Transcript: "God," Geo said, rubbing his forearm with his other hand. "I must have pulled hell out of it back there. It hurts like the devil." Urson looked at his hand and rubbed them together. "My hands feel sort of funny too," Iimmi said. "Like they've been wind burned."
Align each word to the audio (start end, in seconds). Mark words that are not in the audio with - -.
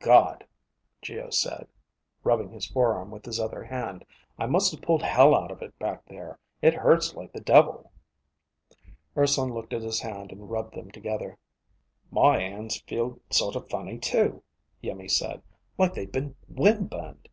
"God," 0.00 0.46
Geo 1.02 1.28
said, 1.28 1.68
rubbing 2.24 2.48
his 2.48 2.66
forearm 2.66 3.10
with 3.10 3.26
his 3.26 3.38
other 3.38 3.62
hand. 3.62 4.06
"I 4.38 4.46
must 4.46 4.72
have 4.72 4.80
pulled 4.80 5.02
hell 5.02 5.34
out 5.34 5.50
of 5.50 5.60
it 5.60 5.78
back 5.78 6.06
there. 6.06 6.38
It 6.62 6.72
hurts 6.72 7.12
like 7.14 7.30
the 7.34 7.42
devil." 7.42 7.92
Urson 9.14 9.52
looked 9.52 9.74
at 9.74 9.82
his 9.82 10.00
hand 10.00 10.32
and 10.32 10.48
rubbed 10.50 10.74
them 10.74 10.90
together. 10.90 11.36
"My 12.10 12.38
hands 12.38 12.80
feel 12.80 13.20
sort 13.28 13.54
of 13.54 13.68
funny 13.68 13.98
too," 13.98 14.42
Iimmi 14.82 15.10
said. 15.10 15.42
"Like 15.76 15.92
they've 15.92 16.10
been 16.10 16.36
wind 16.48 16.88
burned." 16.88 17.28